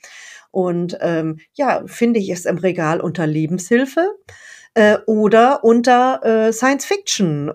[0.50, 4.16] Und ähm, ja, finde ich es im Regal unter Lebenshilfe
[4.74, 7.52] äh, oder unter äh, Science Fiction.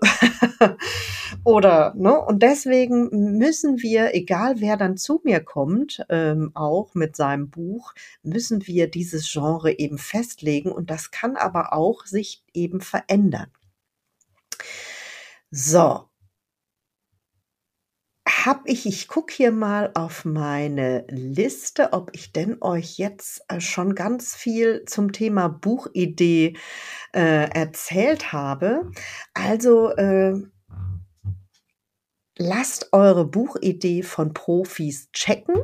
[1.44, 2.18] oder, ne?
[2.20, 7.92] Und deswegen müssen wir, egal wer dann zu mir kommt, ähm, auch mit seinem Buch,
[8.22, 10.70] müssen wir dieses Genre eben festlegen.
[10.72, 13.50] Und das kann aber auch sich eben verändern.
[15.50, 16.07] So,
[18.48, 23.60] habe ich, ich gucke hier mal auf meine Liste, ob ich denn euch jetzt äh,
[23.60, 26.56] schon ganz viel zum Thema Buchidee
[27.12, 28.90] äh, erzählt habe.
[29.34, 30.32] Also äh,
[32.38, 35.56] lasst eure Buchidee von Profis checken.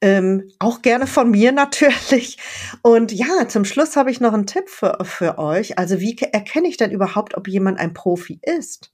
[0.00, 2.38] Ähm, auch gerne von mir natürlich.
[2.82, 5.78] Und ja, zum Schluss habe ich noch einen Tipp für, für euch.
[5.78, 8.90] Also wie erkenne ich denn überhaupt, ob jemand ein Profi ist?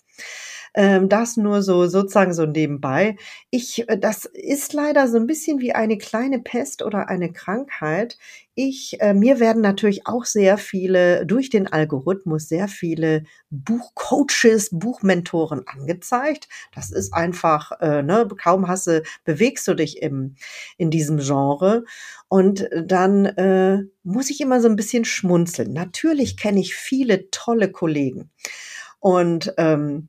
[0.76, 3.16] Ähm, das nur so sozusagen so nebenbei.
[3.50, 8.18] Ich, äh, das ist leider so ein bisschen wie eine kleine Pest oder eine Krankheit.
[8.56, 15.62] Ich, äh, mir werden natürlich auch sehr viele durch den Algorithmus sehr viele Buchcoaches, Buchmentoren
[15.66, 16.48] angezeigt.
[16.74, 20.34] Das ist einfach, äh, ne, kaum hasse, bewegst du dich im,
[20.76, 21.84] in diesem Genre.
[22.28, 25.72] Und dann äh, muss ich immer so ein bisschen schmunzeln.
[25.72, 28.30] Natürlich kenne ich viele tolle Kollegen.
[28.98, 30.08] Und ähm,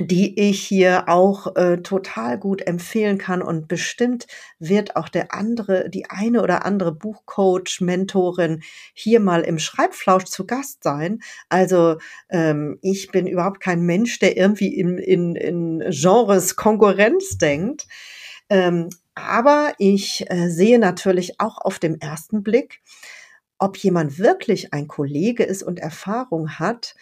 [0.00, 4.26] die ich hier auch äh, total gut empfehlen kann und bestimmt
[4.58, 8.62] wird auch der andere, die eine oder andere Buchcoach, Mentorin
[8.94, 11.20] hier mal im Schreibflausch zu Gast sein.
[11.48, 17.86] Also ähm, ich bin überhaupt kein Mensch, der irgendwie in, in, in Genres Konkurrenz denkt.
[18.50, 22.80] Ähm, aber ich äh, sehe natürlich auch auf dem ersten Blick,
[23.58, 26.94] ob jemand wirklich ein Kollege ist und Erfahrung hat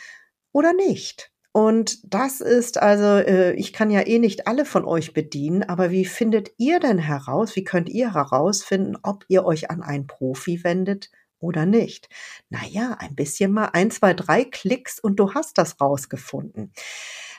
[0.52, 1.30] oder nicht.
[1.56, 5.90] Und das ist also, äh, ich kann ja eh nicht alle von euch bedienen, aber
[5.90, 10.62] wie findet ihr denn heraus, wie könnt ihr herausfinden, ob ihr euch an einen Profi
[10.64, 12.10] wendet oder nicht?
[12.50, 16.74] Naja, ein bisschen mal ein, zwei, drei Klicks und du hast das rausgefunden.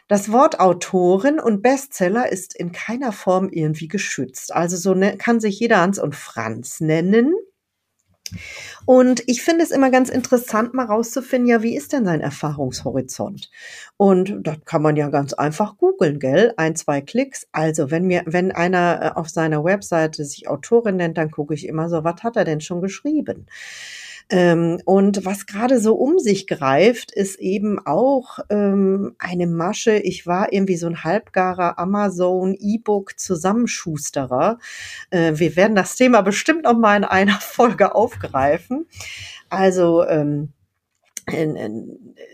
[0.07, 4.51] Das Wort Autorin und Bestseller ist in keiner Form irgendwie geschützt.
[4.51, 7.35] Also so ne, kann sich jeder Hans und Franz nennen.
[8.85, 13.49] Und ich finde es immer ganz interessant, mal rauszufinden, ja, wie ist denn sein Erfahrungshorizont?
[13.97, 16.53] Und das kann man ja ganz einfach googeln, gell?
[16.57, 17.47] Ein, zwei Klicks.
[17.51, 21.67] Also, wenn mir, wenn einer äh, auf seiner Webseite sich Autorin nennt, dann gucke ich
[21.67, 23.47] immer so, was hat er denn schon geschrieben?
[24.29, 29.97] Ähm, und was gerade so um sich greift, ist eben auch ähm, eine Masche.
[29.97, 34.59] Ich war irgendwie so ein halbgarer Amazon E-Book Zusammenschusterer.
[35.11, 38.85] Äh, wir werden das Thema bestimmt noch mal in einer Folge aufgreifen.
[39.49, 40.51] Also ähm,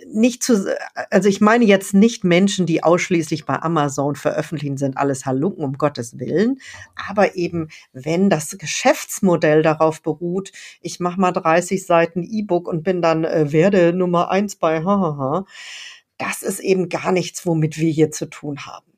[0.08, 0.76] nicht zu,
[1.10, 5.78] also ich meine jetzt nicht Menschen, die ausschließlich bei Amazon veröffentlichen, sind alles Halunken, um
[5.78, 6.60] Gottes Willen.
[7.10, 10.52] Aber eben, wenn das Geschäftsmodell darauf beruht,
[10.82, 15.46] ich mache mal 30 Seiten E-Book und bin dann, äh, werde Nummer eins bei hahaha,
[16.18, 18.94] das ist eben gar nichts, womit wir hier zu tun haben.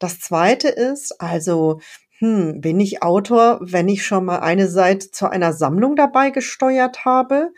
[0.00, 1.80] Das zweite ist, also,
[2.18, 7.04] hm, bin ich Autor, wenn ich schon mal eine Seite zu einer Sammlung dabei gesteuert
[7.04, 7.52] habe?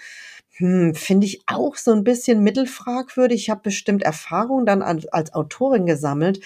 [0.56, 3.42] Hm, finde ich auch so ein bisschen mittelfragwürdig.
[3.42, 6.40] Ich habe bestimmt Erfahrung dann als, als Autorin gesammelt,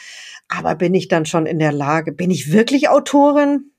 [0.49, 3.71] aber bin ich dann schon in der Lage, bin ich wirklich Autorin?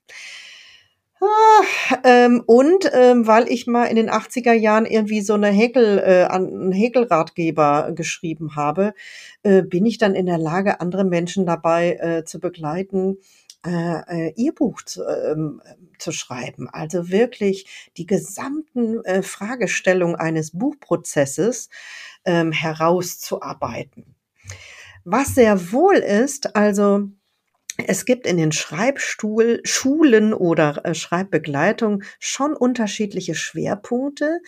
[1.22, 1.64] Ah,
[2.04, 6.26] ähm, und ähm, weil ich mal in den 80er Jahren irgendwie so eine Häkel, äh,
[6.26, 8.94] einen Häkelratgeber geschrieben habe,
[9.44, 13.18] äh, bin ich dann in der Lage, andere Menschen dabei äh, zu begleiten,
[13.66, 15.62] äh, äh, ihr Buch zu, ähm,
[15.98, 16.70] zu schreiben.
[16.70, 21.70] Also wirklich die gesamten äh, Fragestellungen eines Buchprozesses
[22.26, 24.16] ähm, herauszuarbeiten.
[25.04, 27.10] Was sehr wohl ist, also
[27.88, 34.40] es gibt in den Schreibschulen oder äh, Schreibbegleitung schon unterschiedliche Schwerpunkte.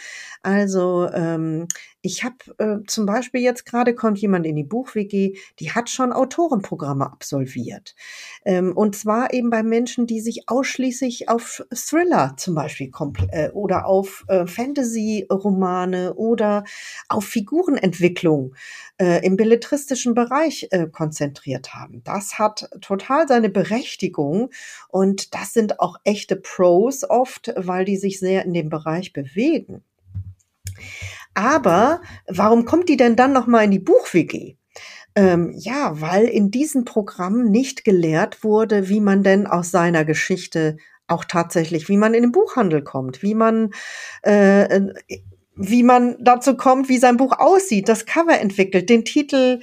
[0.42, 1.68] Also ähm,
[2.08, 6.13] ich habe äh, zum Beispiel jetzt gerade kommt jemand in die Buch-WG, die hat schon
[6.13, 7.96] Autorenprogramme absolviert.
[8.46, 12.91] Ähm, und zwar eben bei Menschen, die sich ausschließlich auf Thriller zum Beispiel
[13.32, 16.63] äh, oder auf äh, Fantasy-Romane oder
[17.10, 18.56] auf Figurenentwicklung
[19.02, 22.02] äh, im belletristischen Bereich äh, konzentriert haben.
[22.06, 24.50] Das hat total seine Berechtigung
[24.88, 29.84] und das sind auch echte Pros oft, weil die sich sehr in dem Bereich bewegen.
[31.38, 34.56] Aber warum kommt die denn dann noch mal in die Buch-WG?
[35.13, 40.78] Ähm, ja, weil in diesem Programm nicht gelehrt wurde, wie man denn aus seiner Geschichte
[41.06, 43.69] auch tatsächlich, wie man in den Buchhandel kommt, wie man
[44.26, 44.93] äh, äh,
[45.56, 49.60] wie man dazu kommt, wie sein Buch aussieht, das Cover entwickelt, den Titel,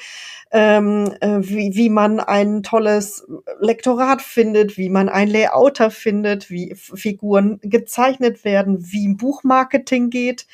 [0.52, 3.26] ähm, äh, wie, wie man ein tolles
[3.60, 10.46] Lektorat findet, wie man ein Layouter findet, wie Figuren gezeichnet werden, wie Buchmarketing geht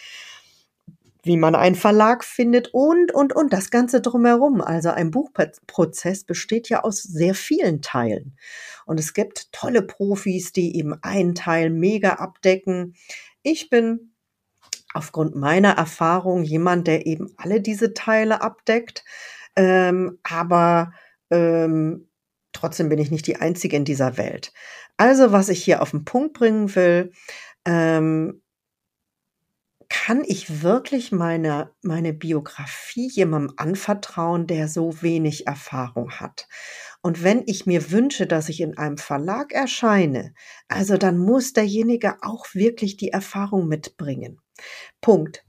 [1.31, 4.61] wie man einen Verlag findet und, und, und das Ganze drumherum.
[4.61, 8.37] Also ein Buchprozess besteht ja aus sehr vielen Teilen.
[8.85, 12.97] Und es gibt tolle Profis, die eben einen Teil mega abdecken.
[13.45, 14.13] Ich bin
[14.93, 19.05] aufgrund meiner Erfahrung jemand, der eben alle diese Teile abdeckt.
[19.55, 20.93] Ähm, aber
[21.31, 22.09] ähm,
[22.53, 24.53] trotzdem bin ich nicht die Einzige in dieser Welt.
[24.97, 27.13] Also, was ich hier auf den Punkt bringen will,
[27.65, 28.40] ähm,
[29.91, 36.49] kann ich wirklich meine, meine Biografie jemandem anvertrauen, der so wenig Erfahrung hat?
[37.03, 40.33] Und wenn ich mir wünsche, dass ich in einem Verlag erscheine,
[40.69, 44.41] also dann muss derjenige auch wirklich die Erfahrung mitbringen.
[45.01, 45.45] Punkt.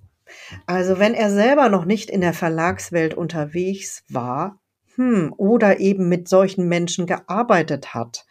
[0.66, 4.61] Also wenn er selber noch nicht in der Verlagswelt unterwegs war,
[4.96, 8.26] hm, oder eben mit solchen Menschen gearbeitet hat,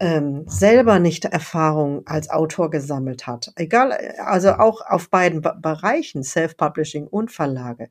[0.00, 6.22] ähm, selber nicht Erfahrung als Autor gesammelt hat, egal, also auch auf beiden Be Bereichen,
[6.22, 7.88] Self-Publishing und Verlage,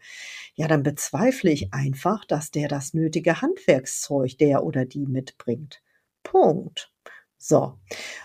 [0.55, 5.81] ja, dann bezweifle ich einfach, dass der das nötige Handwerkszeug, der oder die mitbringt.
[6.23, 6.91] Punkt.
[7.37, 7.79] So.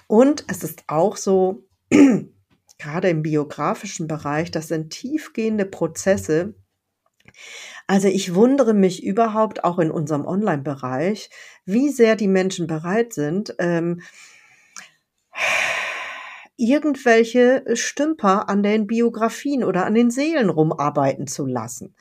[0.06, 1.64] Und es ist auch so,
[2.78, 6.54] gerade im biografischen Bereich, das sind tiefgehende Prozesse,
[7.88, 11.30] also ich wundere mich überhaupt auch in unserem Online-Bereich,
[11.64, 14.02] wie sehr die Menschen bereit sind, ähm,
[16.58, 21.94] irgendwelche Stümper an den Biografien oder an den Seelen rumarbeiten zu lassen.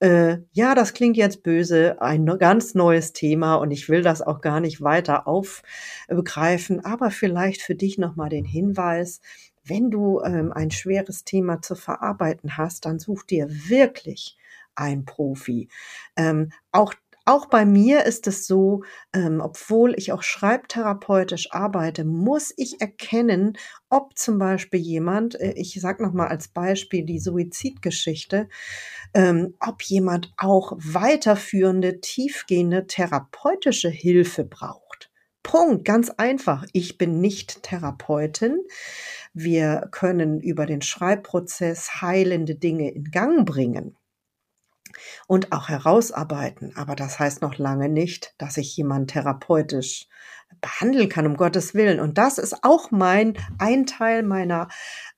[0.00, 4.42] Äh, ja, das klingt jetzt böse, ein ganz neues Thema und ich will das auch
[4.42, 9.22] gar nicht weiter aufgreifen, aber vielleicht für dich nochmal den Hinweis,
[9.64, 14.37] wenn du ähm, ein schweres Thema zu verarbeiten hast, dann such dir wirklich
[14.78, 15.68] ein Profi.
[16.16, 16.94] Ähm, auch
[17.28, 23.58] auch bei mir ist es so, ähm, obwohl ich auch schreibtherapeutisch arbeite, muss ich erkennen,
[23.90, 28.48] ob zum Beispiel jemand, äh, ich sage nochmal als Beispiel die Suizidgeschichte,
[29.12, 35.10] ähm, ob jemand auch weiterführende, tiefgehende therapeutische Hilfe braucht.
[35.42, 36.64] Punkt, ganz einfach.
[36.72, 38.56] Ich bin nicht Therapeutin.
[39.34, 43.97] Wir können über den Schreibprozess heilende Dinge in Gang bringen
[45.26, 46.76] und auch herausarbeiten.
[46.76, 50.08] Aber das heißt noch lange nicht, dass ich jemanden therapeutisch
[50.60, 52.00] behandeln kann, um Gottes Willen.
[52.00, 54.68] Und das ist auch mein, ein Teil meiner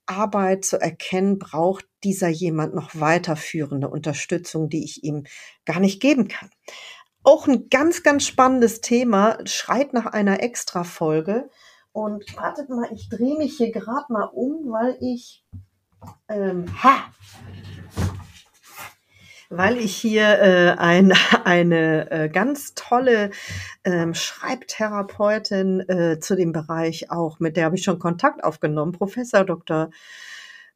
[0.07, 5.25] Arbeit zu erkennen, braucht dieser jemand noch weiterführende Unterstützung, die ich ihm
[5.65, 6.51] gar nicht geben kann.
[7.23, 11.51] Auch ein ganz, ganz spannendes Thema, schreit nach einer Extra-Folge.
[11.93, 15.45] Und wartet mal, ich drehe mich hier gerade mal um, weil ich,
[16.29, 17.13] ähm, ha,
[19.51, 21.13] weil ich hier äh, ein,
[21.45, 23.31] eine äh, ganz tolle
[23.85, 29.45] ähm, Schreibtherapeutin äh, zu dem Bereich auch, mit der habe ich schon Kontakt aufgenommen, Professor
[29.45, 29.91] Dr.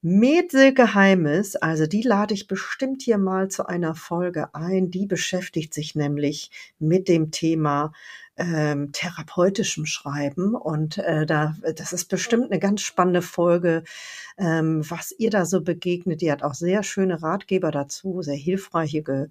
[0.03, 4.91] Med Silke Heimes, also die lade ich bestimmt hier mal zu einer Folge ein.
[4.91, 7.95] Die beschäftigt sich nämlich mit dem Thema
[8.37, 10.55] ähm, therapeutischem Schreiben.
[10.55, 13.85] Und äh, da, das ist bestimmt eine ganz spannende Folge,
[14.39, 16.21] ähm, was ihr da so begegnet.
[16.21, 19.29] Die hat auch sehr schöne Ratgeber dazu, sehr hilfreiche ge,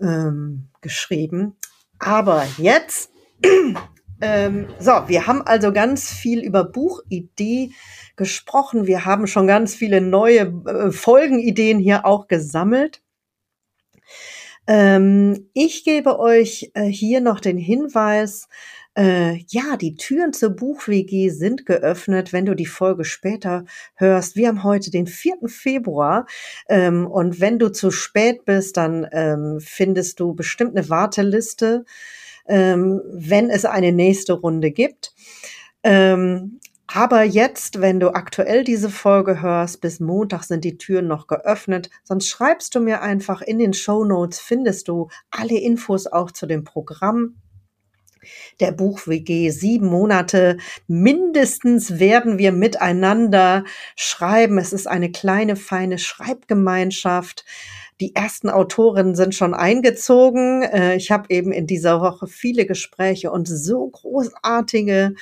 [0.00, 1.56] ähm, geschrieben.
[1.98, 3.10] Aber jetzt,
[4.20, 7.72] ähm, so, wir haben also ganz viel über Buchidee
[8.16, 8.86] gesprochen.
[8.86, 13.02] Wir haben schon ganz viele neue äh, Folgenideen hier auch gesammelt.
[14.70, 18.46] Ähm, ich gebe euch äh, hier noch den Hinweis,
[18.96, 23.64] äh, ja, die Türen zur Buch-WG sind geöffnet, wenn du die Folge später
[23.96, 24.36] hörst.
[24.36, 25.48] Wir haben heute den 4.
[25.48, 26.24] Februar
[26.68, 31.84] ähm, und wenn du zu spät bist, dann ähm, findest du bestimmt eine Warteliste,
[32.46, 35.14] wenn es eine nächste Runde gibt.
[35.84, 36.58] Ähm,
[36.92, 41.88] aber jetzt, wenn du aktuell diese Folge hörst, bis Montag sind die Türen noch geöffnet.
[42.02, 46.46] Sonst schreibst du mir einfach in den Show Notes, findest du alle Infos auch zu
[46.46, 47.36] dem Programm
[48.58, 49.50] der Buch-WG.
[49.50, 53.64] Sieben Monate mindestens werden wir miteinander
[53.96, 54.58] schreiben.
[54.58, 57.44] Es ist eine kleine, feine Schreibgemeinschaft.
[58.00, 60.62] Die ersten Autorinnen sind schon eingezogen.
[60.62, 65.14] Äh, ich habe eben in dieser Woche viele Gespräche und so großartige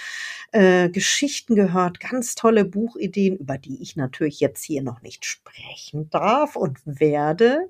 [0.52, 6.08] äh, Geschichten gehört, ganz tolle Buchideen, über die ich natürlich jetzt hier noch nicht sprechen
[6.10, 7.68] darf und werde.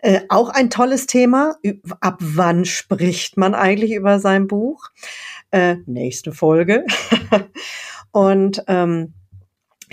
[0.00, 1.56] Äh, auch ein tolles Thema.
[2.00, 4.90] Ab wann spricht man eigentlich über sein Buch?
[5.50, 6.86] Äh, nächste Folge.
[8.12, 9.14] und ähm,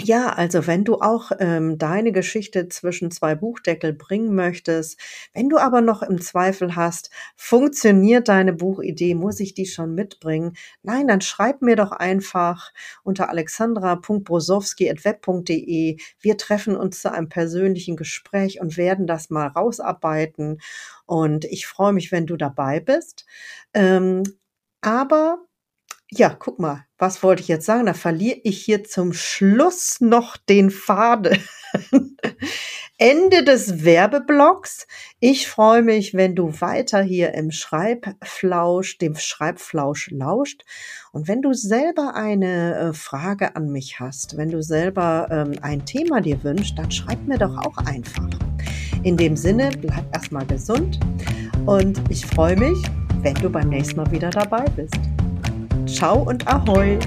[0.02, 5.00] ja, also wenn du auch ähm, deine Geschichte zwischen zwei Buchdeckel bringen möchtest,
[5.34, 10.54] wenn du aber noch im Zweifel hast, funktioniert deine Buchidee, muss ich die schon mitbringen?
[10.84, 12.72] Nein, dann schreib mir doch einfach
[13.04, 15.98] unter alexandra.brosowski.web.de.
[16.20, 20.60] Wir treffen uns zu einem persönlichen Gespräch und werden das mal rausarbeiten.
[21.06, 23.26] Und ich freue mich, wenn du dabei bist.
[23.74, 24.24] Ähm,
[24.82, 25.40] aber
[26.12, 27.86] ja, guck mal, was wollte ich jetzt sagen?
[27.86, 31.38] Da verliere ich hier zum Schluss noch den Faden.
[32.98, 34.88] Ende des Werbeblocks.
[35.20, 40.66] Ich freue mich, wenn du weiter hier im Schreibflausch, dem Schreibflausch lauscht.
[41.14, 45.86] Und wenn du selber eine äh, Frage an mich hast, wenn du selber ähm, ein
[45.86, 48.28] Thema dir wünschst, dann schreib mir doch auch einfach.
[49.04, 51.00] In dem Sinne, bleib erstmal gesund
[51.66, 52.78] und ich freue mich,
[53.22, 55.00] wenn du beim nächsten Mal wieder dabei bist.
[55.94, 57.00] Ciao und Ahoi!